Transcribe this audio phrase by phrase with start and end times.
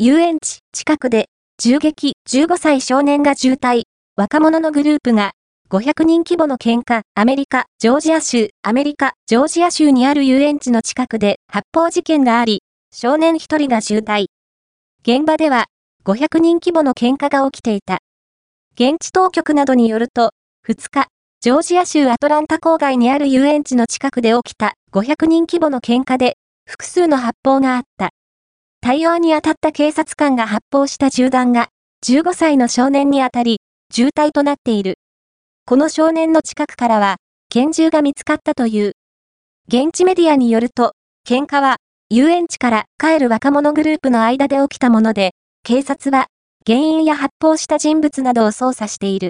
[0.00, 1.26] 遊園地近くで
[1.60, 3.82] 銃撃15歳少年が渋滞、
[4.14, 5.32] 若者のグループが
[5.70, 12.62] 500人規模の喧嘩、アメリカ、ジョージア州、アメリカ、ジョージア州にある遊園地の近くで発砲事件があり、
[12.94, 14.26] 少年1人が渋滞。
[15.02, 15.64] 現場では
[16.04, 17.98] 500人規模の喧嘩が起きていた。
[18.74, 20.30] 現地当局などによると、
[20.64, 21.08] 2日、
[21.40, 26.36] ジョージア州アトランタ郊外にある遊園地の近くで起きた500人規模の喧嘩で、
[26.66, 28.10] 複数の発砲があった。
[28.80, 31.68] 対応に当たった警察官が発砲した銃弾が、
[32.06, 33.60] 15歳の少年に当たり、
[33.92, 34.94] 重体となっている。
[35.66, 37.16] この少年の近くからは、
[37.50, 38.92] 拳銃が見つかったという。
[39.68, 40.92] 現地メディアによると、
[41.28, 41.76] 喧嘩は、
[42.08, 45.32] 遊園地から帰る若者グループの間で起きたもので、
[45.64, 46.28] 警察は、
[46.66, 49.26] 原因や発砲した人物などを捜査している。